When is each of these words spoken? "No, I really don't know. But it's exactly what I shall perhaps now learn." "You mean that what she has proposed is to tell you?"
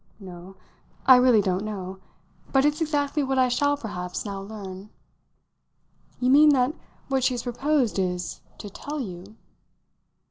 "No, 0.19 0.55
I 1.05 1.17
really 1.17 1.41
don't 1.43 1.63
know. 1.63 1.99
But 2.51 2.65
it's 2.65 2.81
exactly 2.81 3.21
what 3.21 3.37
I 3.37 3.49
shall 3.49 3.77
perhaps 3.77 4.25
now 4.25 4.41
learn." 4.41 4.89
"You 6.19 6.31
mean 6.31 6.49
that 6.53 6.73
what 7.07 7.23
she 7.23 7.35
has 7.35 7.43
proposed 7.43 7.99
is 7.99 8.41
to 8.57 8.71
tell 8.71 8.99
you?" 8.99 9.35